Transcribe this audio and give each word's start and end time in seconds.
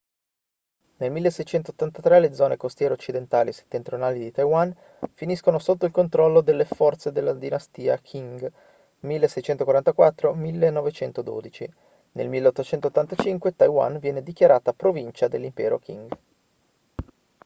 nel 0.97 1.11
1683 1.11 2.19
le 2.19 2.33
zone 2.33 2.57
costiere 2.57 2.91
occidentali 2.95 3.49
e 3.49 3.53
settentrionali 3.53 4.17
di 4.17 4.31
taiwan 4.31 4.75
finiscono 5.13 5.59
sotto 5.59 5.85
il 5.85 5.91
controllo 5.91 6.41
delle 6.41 6.65
forze 6.65 7.11
della 7.11 7.33
dinastia 7.33 7.99
qing 7.99 8.51
1644-1912; 9.03 11.67
nel 12.13 12.29
1885 12.29 13.55
taiwan 13.55 13.99
viene 13.99 14.23
dichiarata 14.23 14.73
provincia 14.73 15.27
dell'impero 15.27 15.77
qing 15.77 16.09